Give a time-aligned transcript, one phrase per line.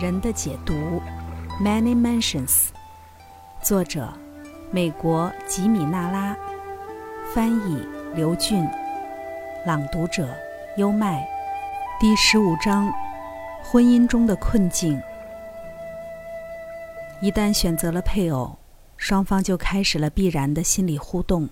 [0.00, 1.02] 人的解读
[1.62, 2.68] ，Many Mansions，
[3.62, 4.10] 作者，
[4.70, 6.34] 美国吉米纳拉，
[7.34, 8.66] 翻译刘俊，
[9.66, 10.26] 朗读者
[10.78, 11.28] 优麦，
[12.00, 12.90] 第十五章，
[13.62, 14.98] 婚姻中的困境。
[17.20, 18.56] 一旦选择了配偶，
[18.96, 21.46] 双方就开始了必然的心理互动。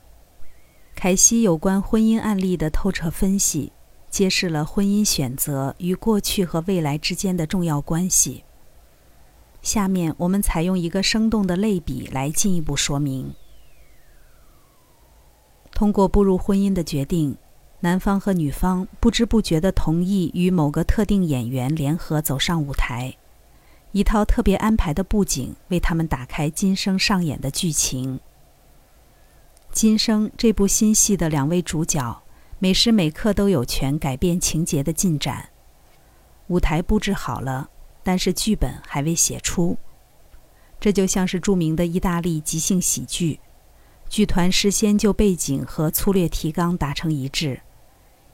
[0.95, 3.75] 凯西有关婚姻案例的透彻分析。
[4.11, 8.45] 揭示了婚姻选择与过去和未来之间的重要关系。
[9.61, 13.35] 下面我们采用一个生动的类比来进一步说明。
[15.73, 17.37] 通过步入婚姻的决定，
[17.81, 23.17] 男方和女方不知不觉地同意与某个特定演员联合走上舞台，
[23.93, 28.17] 一套特别安排的布景为他们打开今生上演的剧情。
[29.71, 32.23] 《今生》这部新戏的两位主角。
[32.61, 35.51] 每时每刻都有权改变情节的进展。
[36.49, 37.71] 舞台布置好了，
[38.03, 39.77] 但是剧本还未写出。
[40.81, 43.39] 这就像是著名的意大利即兴喜剧，
[44.09, 47.61] 剧团事先就背景和粗略提纲达成一致，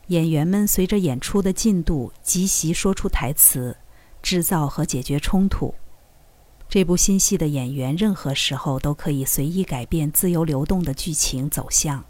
[0.07, 3.77] 演员们随着演出的进度即席说出台词，
[4.23, 5.75] 制造和解决冲突。
[6.69, 12.05] 这部新戏的演员任何时候都可以随意改变自由流动的剧情走向。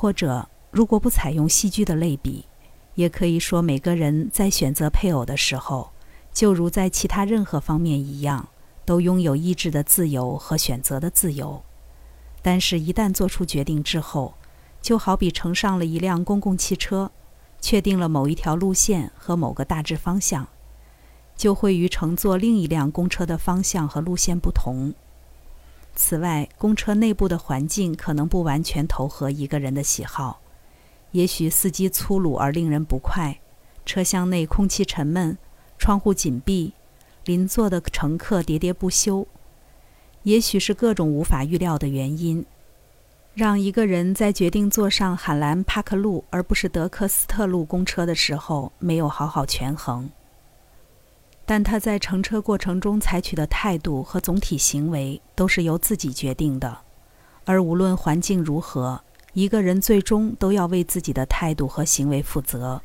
[0.00, 2.44] 或者，如果不采用戏剧的类比，
[2.94, 5.90] 也可以说，每个人在选择配偶的时候，
[6.32, 8.48] 就如在其他任何方面一样，
[8.84, 11.64] 都拥有意志的自由和选择的自由。
[12.40, 14.34] 但是，一旦做出决定之后，
[14.80, 17.10] 就好比乘上了一辆公共汽车，
[17.60, 20.46] 确定了某一条路线和某个大致方向，
[21.34, 24.94] 就会与乘坐另一辆公车的方向和路线不同。
[26.00, 30.40] 此外，公车内部的环境可能不完全投合一个人的喜好。
[31.10, 33.40] 也许司机粗鲁而令人不快，
[33.84, 35.36] 车厢内空气沉闷，
[35.76, 36.72] 窗户紧闭，
[37.24, 39.26] 邻座的乘客喋喋不休。
[40.22, 42.46] 也许是各种无法预料的原因，
[43.34, 50.08] 让一个人在决定坐上海兰帕克路而不是德克斯特路公车的时候，没有好好权衡。
[51.48, 56.82] 但他在乘车过程中采取的态度和总体行为都是由自己决定的，
[57.46, 62.82] 而无论环境如何，一个人最终都要为自己的态度和行为负责。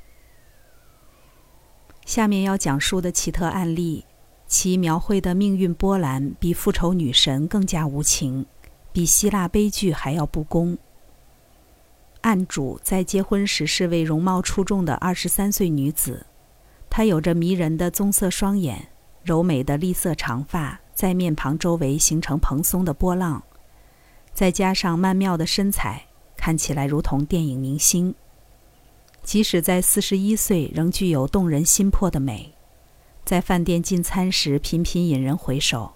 [2.06, 4.06] 下面要讲述的奇特案例，
[4.47, 8.46] 其描绘的命运波澜比复仇女神更加无情，
[8.94, 10.78] 比希腊悲剧还要不公。
[12.22, 16.25] 案主在结婚时是位容貌出众的二十三岁女子。
[16.96, 18.90] 她有着迷人的棕色双眼，
[19.24, 23.42] 柔美的栗色长发在面庞周围形成蓬松的波浪，
[24.31, 26.06] 再加上曼妙的身材，
[26.38, 28.14] 看起来如同电影明星。
[29.24, 32.53] 即使在四十一岁，仍具有动人心魄的美。
[33.26, 35.94] 在饭店进餐时，频频引人回首。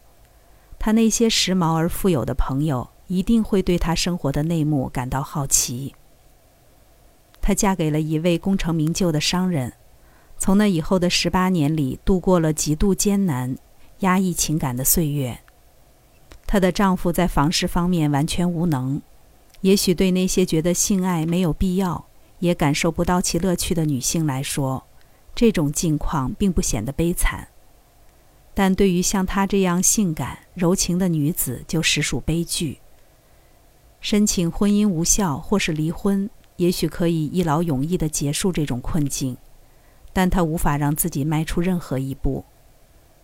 [0.80, 5.94] 她那些时髦而富有的朋友一定会对她生活的内幕感到好奇。
[7.40, 9.74] 她嫁给了一位功成名就的商人。
[10.40, 13.58] 从那以后的十八年里，度过了极度艰难、
[14.00, 15.40] 压抑情感的岁月。
[16.46, 19.02] 她的丈夫在房事方面完全无能，
[19.62, 22.06] 也许对那些觉得性爱没有必要，
[22.40, 24.86] 也感受不到其乐趣的女性来说，
[25.36, 27.50] 这种境况并不显得悲惨。
[28.54, 32.80] 但对于像她这样性感柔情的女子，就实属悲剧。
[34.00, 39.36] 申请婚姻无效或是离婚，也许可以一劳永逸地结束这种困境。
[40.18, 42.44] 但她无法让自己迈出任何一步。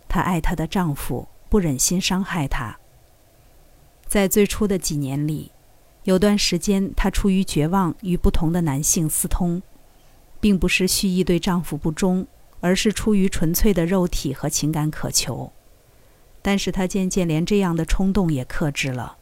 [0.06, 2.78] 她爱她的丈夫，不忍心伤害他。
[4.06, 5.50] 在最初的几年里，
[6.04, 9.60] 有段时间她出于绝望与不同的男性私通，
[10.38, 12.24] 并不是蓄意对丈夫不忠，
[12.60, 15.52] 而是出于纯粹的肉体和情感渴求。
[16.42, 19.16] 但是她渐渐连这样的冲动也克制了，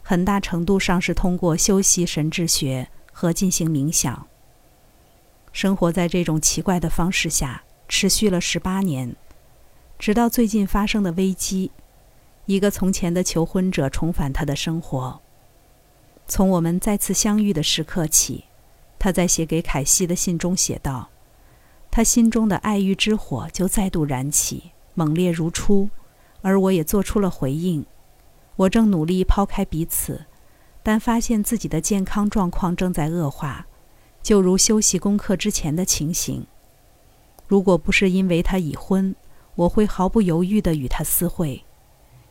[0.00, 4.26] 很大程度上是通过修习神智学和进行冥想。
[5.52, 9.14] 生活在这种奇怪的方式下，持续了十八年，
[9.98, 11.72] 直到最近发生的危机，
[12.46, 15.20] 一个从前的求婚者重返他的生活。
[16.28, 18.44] 从我们再次相遇的时刻起，
[18.98, 21.08] 他在写给凯西的信中写道
[21.90, 25.90] ：“他心中的爱欲之火就再度燃起，猛烈如初，
[26.42, 27.84] 而我也做出了回应。
[28.54, 30.26] 我正努力抛开彼此，
[30.84, 33.66] 但发现自己的健康状况正在恶化。”
[34.22, 36.46] 就如休息功课之前的情形，
[37.48, 39.14] 如果不是因为他已婚，
[39.54, 41.64] 我会毫不犹豫地与他私会。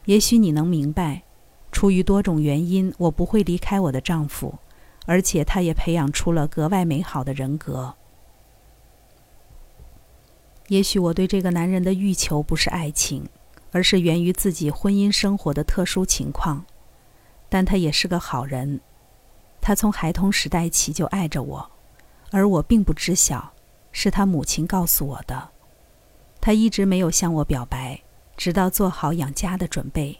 [0.06, 1.24] 也许你能明白，
[1.72, 4.58] 出于多种原因，我不会离开我的丈夫，
[5.06, 7.96] 而且他也培养出了格外美好的人格。
[10.68, 13.28] 也许我对这个男人的欲求不是爱情，
[13.72, 16.66] 而是源于自己婚姻生活的特殊情况。
[17.50, 18.80] 但他也是个好人，
[19.60, 21.72] 他从孩童时代起就爱着我，
[22.32, 23.54] 而我并不知晓，
[23.92, 25.50] 是他母亲告诉我的。
[26.42, 28.02] 他一直没有向我表白，
[28.38, 30.20] 直到做好养家的准备，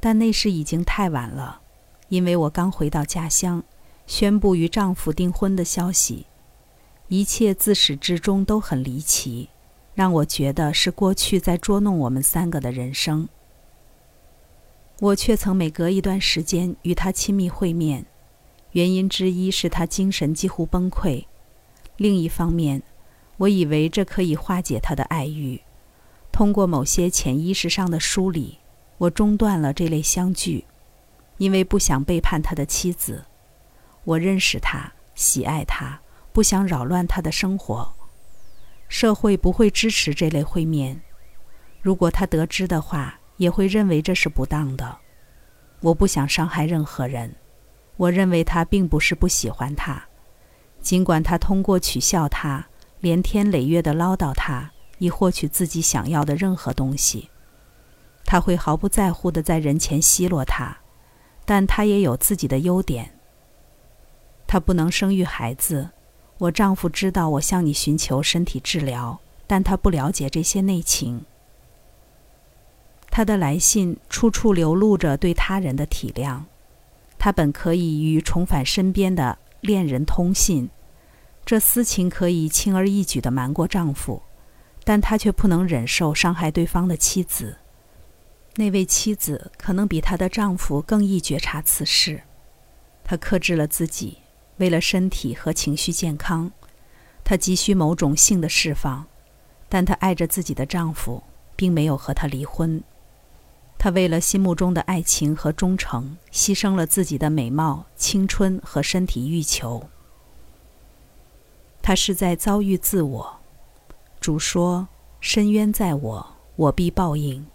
[0.00, 1.60] 但那时已经太晚了，
[2.08, 3.62] 因为我刚回到家乡，
[4.06, 6.26] 宣布与丈夫订婚的消息，
[7.08, 9.50] 一切自始至终都很离奇。
[9.94, 13.28] 让我觉得是过去在捉弄我们三个的人生。
[15.00, 18.06] 我却曾每隔一段时间与他亲密会面，
[18.72, 21.24] 原因之一是他精神几乎崩溃，
[21.96, 22.82] 另一方面，
[23.38, 25.60] 我以为这可以化解他的爱欲。
[26.30, 28.58] 通过某些潜意识上的梳理，
[28.98, 30.64] 我中断了这类相聚，
[31.38, 33.24] 因为不想背叛他的妻子。
[34.04, 36.00] 我认识他，喜爱他，
[36.32, 37.92] 不想扰乱他的生活。
[38.88, 41.00] 社会不会支持这类会面，
[41.82, 44.98] 如果他得知的话，也会认为这是不当的。
[45.80, 47.34] 我不想伤害任何人。
[47.98, 50.04] 我认为他并不是不喜欢他，
[50.80, 52.68] 尽管他通过取笑他，
[53.00, 57.28] 连天累月的唠叨他，以获取自己想要的任何东西。
[58.24, 60.78] 他会毫不在乎的在人前奚落他，
[61.44, 63.10] 但他也有自己的优点。
[64.46, 65.90] 他不能生育孩子。
[66.38, 69.18] 我丈夫知道我向你寻求身体治疗，
[69.48, 71.24] 但他不了解这些内情。
[73.10, 76.42] 他的来信处处流露着对他人的体谅。
[77.18, 80.70] 他本可以与重返身边的恋人通信，
[81.44, 84.22] 这私情可以轻而易举地瞒过丈夫，
[84.84, 87.58] 但他却不能忍受伤害对方的妻子。
[88.54, 92.22] 那位妻子可能比她的丈夫更易觉察此事。
[93.04, 94.18] 她克制了自己。
[94.56, 96.50] 为了身体和情绪健康，
[97.22, 99.06] 她急需某种性的释放，
[99.68, 101.22] 但她爱着自己的丈夫，
[101.54, 102.82] 并没有和他离婚。
[103.78, 109.88] 她为了心目中的爱情和忠诚，牺牲了自己的美貌、青春和身体欲求。
[111.80, 113.38] 她是在遭遇自我。
[114.20, 114.88] 主说
[115.20, 117.46] ：“深渊在我，我必报应。”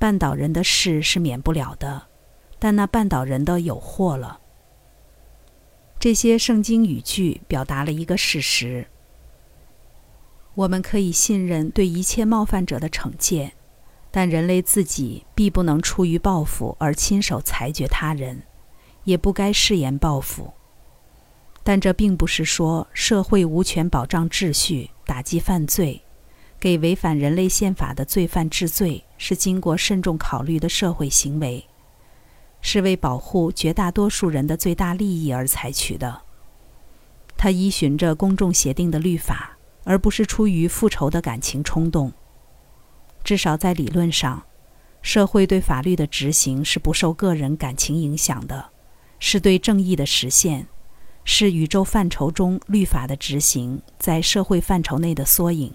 [0.00, 2.06] 绊倒人的事是免不了的，
[2.58, 4.40] 但那绊倒人的有祸了。
[6.00, 8.86] 这些圣经语句表达了一个事实：
[10.54, 13.52] 我们可以信任对一切冒犯者的惩戒，
[14.18, 18.42] 但人类自己必不能出于报复而亲手裁决他人，
[19.04, 20.54] 也不该誓言报复。
[21.62, 26.02] 但这并不是说社会无权保障秩序、打击犯罪、
[26.58, 31.64] 给违反人类宪法的罪犯治罪是经过慎重考虑的社会行为。
[32.60, 36.22] 是为保护绝大多数人的最大利益而采取的。
[37.36, 42.12] 他依循着公众协定的律法，而不是出于复仇的感情冲动。
[43.24, 44.44] 至少在理论上，
[45.02, 48.70] 社会对法律的执行是不受个人感情影响的，
[49.18, 50.66] 是对正义的实现，
[51.24, 55.72] 是宇宙范畴中律法的执行在社会范畴内的缩影。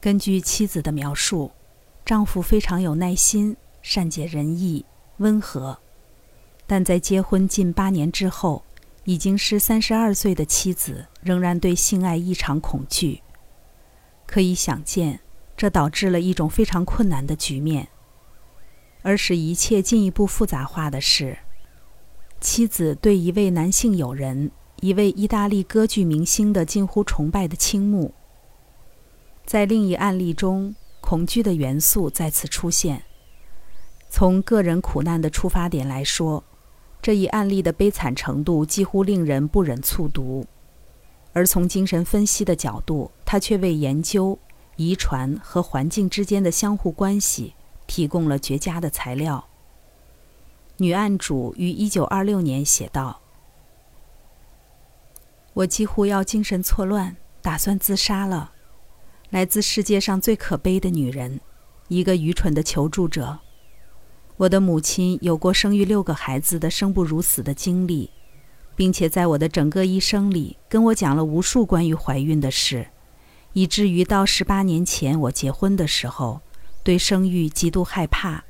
[0.00, 1.50] 根据妻子的描述，
[2.04, 3.56] 丈夫非常有耐心。
[3.82, 4.84] 善解人意、
[5.18, 5.78] 温和，
[6.66, 8.64] 但在结婚近八年之后，
[9.04, 13.22] 已经是三十二岁的妻子仍然对性爱异常恐惧。
[14.26, 15.20] 可以想见，
[15.56, 17.88] 这导致了一种非常困难的局面。
[19.02, 21.38] 而使一切进一步复杂化的是，
[22.40, 28.12] 妻子对一位男性友人、一位意大利歌剧明星的近乎崇拜的倾慕。
[29.44, 33.04] 在另一案例中，恐惧的元素再次出现。
[34.08, 36.42] 从个人苦难的出发点来说，
[37.00, 40.44] 这一案例的悲惨程度几乎令人不忍卒读；
[41.36, 44.38] 而从精神分析的角度，它却为研究
[44.76, 47.52] 遗传和环境之间的相互关系
[47.86, 49.46] 提供了绝佳的材料。
[50.78, 53.20] 女案主于1926年写道
[55.52, 58.52] ：“我几乎要精神错乱，打算自杀了。
[59.28, 61.42] 来自世界上最可悲的女人，
[61.88, 63.40] 一个愚蠢的求助者。”
[64.38, 68.10] 我的母亲有过生育六个孩子的生不如死的经历，
[68.76, 72.86] 并且在我的整个一生里跟我讲了无数关于怀孕的事，
[73.54, 76.40] 以至于到十八年前我结婚的时候，
[76.84, 78.44] 对生育极度害怕。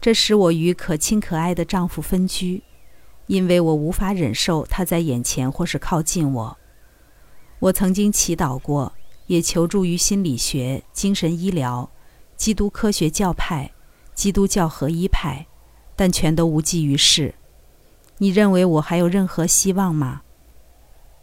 [0.00, 2.62] 这使我与可亲可爱的丈夫分居，
[3.26, 6.58] 因为我无法忍受他在眼前或是靠近我。
[7.58, 8.94] 我曾经祈祷过，
[9.26, 11.90] 也求助于心理学、精神医疗、
[12.36, 13.72] 基督科学教派。
[14.14, 15.46] 基督教合一派，
[15.94, 17.36] 但全都无济于事。
[18.18, 20.22] 你认为我还有任何希望吗？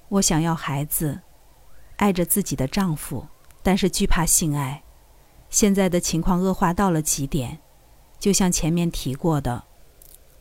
[0.07, 1.21] 我想要孩子，
[1.97, 3.27] 爱着自己的丈夫，
[3.61, 4.83] 但是惧怕性爱。
[5.49, 7.59] 现在的情况恶化到了极点，
[8.17, 9.65] 就像前面提过的，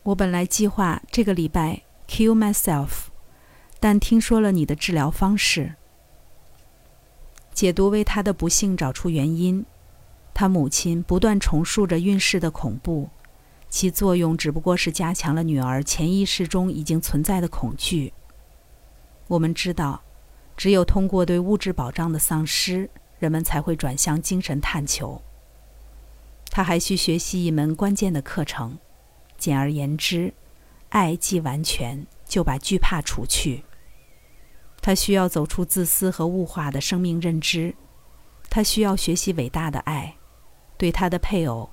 [0.04, 3.06] 我本来计划这个礼拜 kill myself，
[3.80, 5.74] 但听说了你的治疗方式。
[7.52, 9.64] 解读为他的不幸找出原因，
[10.32, 13.08] 他母亲不断重述着孕势的恐怖，
[13.74, 18.12] 其作用只不过是加强了女儿潜意识中已经存在的恐惧。
[19.26, 20.00] 我们知道，
[20.56, 22.88] 只有通过对物质保障的丧失。
[23.18, 25.20] 人们才会转向精神探求。
[26.50, 28.78] 他还需学习一门关键的课程。
[29.38, 30.32] 简而言之，
[30.90, 33.64] 爱既完全，就把惧怕除去。
[34.80, 37.74] 他需要走出自私和物化的生命认知。
[38.48, 40.14] 他需要学习伟大的爱，
[40.76, 41.68] 对他的配偶，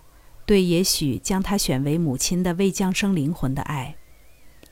[0.52, 3.96] 对也许将他选为母亲的未降生灵魂的爱，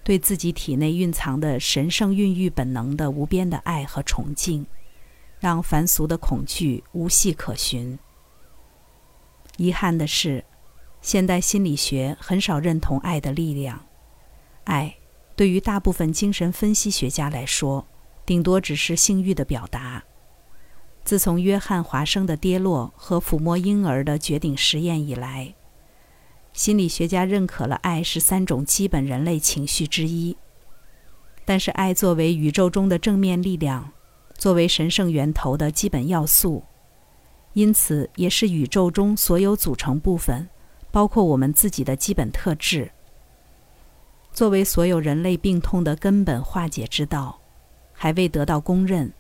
[0.04, 4.68] 对自己体内蕴藏的神圣孕育本能的无边的爱和崇敬。
[5.40, 7.98] 让凡俗的恐惧无隙可寻。
[9.56, 10.44] 遗憾的是，
[11.02, 13.86] 现代心理学很少认同爱的力量。
[14.66, 14.98] 爱
[15.38, 17.88] 对于大部分精神分析学家来说，
[18.26, 20.04] 顶多只是性欲的表达。
[21.06, 25.56] 自从约翰·华生的跌落和抚摸婴儿的绝顶实验以来，
[26.54, 30.36] 心理学家认可了爱是三种基本人类情绪之一。
[31.46, 33.92] 但是，爱作为宇宙中的正面力量。
[34.38, 36.64] 作为神圣源头的基本要素，
[37.52, 40.48] 因此也是宇宙中所有组成部分，
[40.92, 42.90] 包括我们自己的基本特质。
[44.32, 47.42] 作为所有人类病痛的根本化解之道，
[47.92, 49.12] 还未得到公认。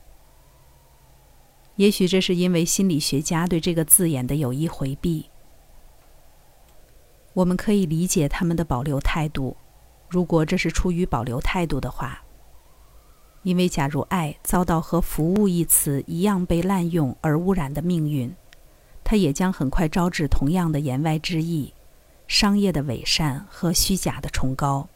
[1.75, 5.28] 也许这是因为心理学家对这个字眼的有意回避。
[7.39, 9.55] 我们可以理解他们的保留态度，
[10.09, 12.21] 如果这是出于保留态度的话。
[13.43, 18.35] 因为，假如爱遭到和“服务”一词一样被滥用而污染的命运，
[19.05, 21.73] 它也将很快招致同样的言外之意、
[22.27, 24.89] 商业的伪善和虚假的崇高。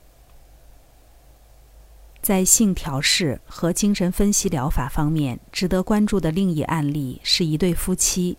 [2.21, 8.37] 在性调试和精神分析疗法方面，值得关注的另一案例是一对夫妻，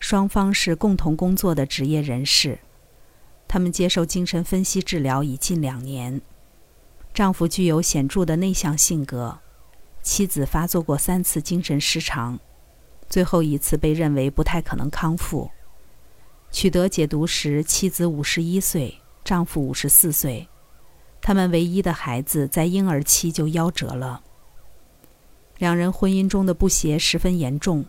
[0.00, 2.58] 双方是共同工作的职业人士，
[3.54, 6.20] 他们接受精神分析治疗已近两年。
[7.14, 9.38] 丈夫具有显著的内向性格，
[10.02, 12.36] 妻子发作过三次精神失常，
[13.08, 15.48] 最后一次被认为不太可能康复。
[16.50, 20.48] 取得解毒时，妻子五十一岁，丈夫五十四岁，
[21.20, 24.24] 他们唯一的孩子在婴儿期就夭折了。
[25.58, 27.84] 两人婚姻中的不协十分严重。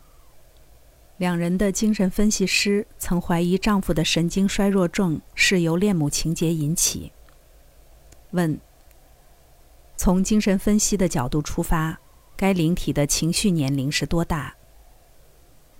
[1.17, 7.11] 两人的精神分析师曾怀疑丈夫的神经衰弱症是由恋母情节引起。
[8.31, 8.59] 问。
[9.97, 11.97] 从精神分析的角度出发，
[12.35, 14.53] 该灵体的情绪年龄是多大？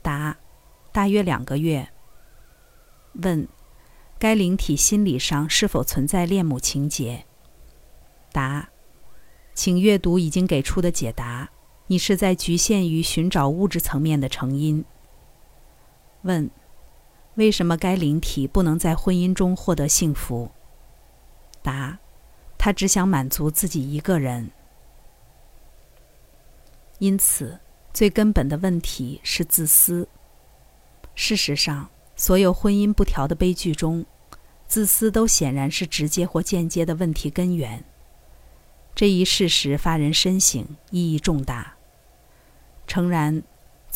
[0.02, 0.38] 答：
[0.94, 1.90] 大约两个月。
[3.22, 3.46] 问：
[4.18, 7.26] 该灵体心理上是否存在恋母情节？
[8.32, 8.70] 答：
[9.54, 11.50] 请阅读已经给出的解答。
[11.88, 14.86] 你是在局限于寻找物质层面的成因。
[16.26, 16.52] 问：
[17.36, 20.52] 为什么该灵体不能在婚姻中获得幸福？
[21.64, 21.98] 答。
[22.58, 24.50] 他只想满足自己一个人，
[26.98, 27.60] 因此
[27.94, 30.08] 最根本的问题是自私。
[31.14, 34.04] 事实上，所有婚姻不调的悲剧中，
[34.66, 37.84] 自私都显然是直接或间接的问题根源。
[38.96, 41.76] 这一事实发人深省，意义重大。
[42.88, 43.44] 诚然，“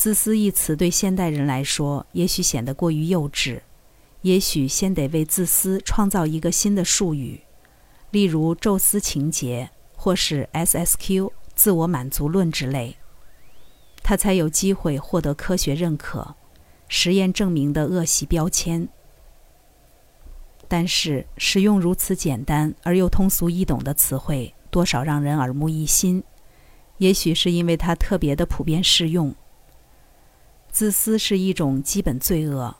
[0.00, 3.60] 自私”一词对现代人来说，也许显得过于幼稚，
[4.22, 7.42] 也许先得为“自私”创造一个新的术语。
[8.10, 12.96] 例如宙斯情节，或是 SSQ 自我满足论之类，
[14.02, 16.34] 他才有机会获得科学认可、
[16.88, 18.88] 实验证明的恶习标签。
[20.66, 26.24] 但是，使用如此简单而又通俗易懂的词汇，多少让人耳目一新。
[26.96, 29.34] 也许是因为它特别的普遍适用。
[30.70, 32.76] 自私是一种基本罪恶，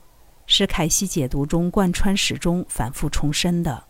[0.47, 3.85] 是凯西解读中贯穿始终、反复重申的。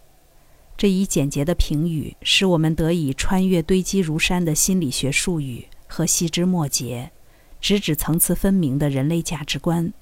[0.76, 7.12] 这一简洁的评语，使我们得以穿越堆积如山的心理学术语和细枝末节，
[7.60, 9.92] 直指层次分明的人类价值观，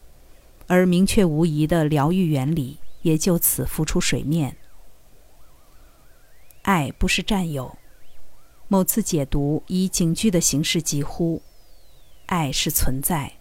[0.68, 4.56] 而明确无疑的疗愈原理也就此浮出水面。
[6.62, 7.76] 爱不是占有，
[8.68, 11.42] 某次解读以警句的形式疾呼：
[12.26, 13.37] 爱是存在。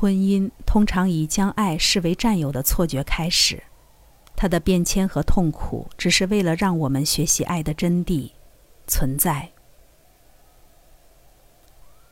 [0.00, 3.62] 婚姻通常以将爱视为占有的错觉开始。
[4.34, 8.30] 它的变迁和痛苦，只是为了让我们学习爱的真谛，
[8.86, 9.50] 存在。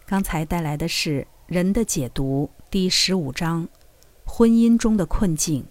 [0.04, 3.66] 刚才带来的是《人的解读》第十五章：
[4.26, 5.64] 婚姻中的困境。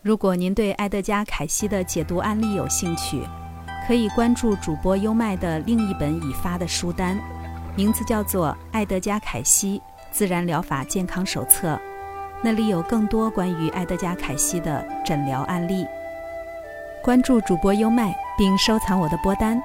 [0.00, 3.20] 如果您对埃德加·凯西的解读案例有兴趣，
[3.88, 7.20] 可以关注主播优麦的另一本已发的书单，
[7.76, 9.82] 名字叫做《埃德加·凯西
[10.16, 11.74] 自然疗法健康手册》，
[12.42, 15.86] 那里有更多关于埃德加·凯西的诊疗案例。
[17.02, 19.62] 关注主播优麦，并收藏我的播单，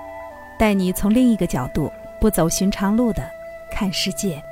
[0.58, 1.90] 带你从另一个角度。
[2.20, 3.24] 不走寻常路的
[3.72, 4.44] 看世界。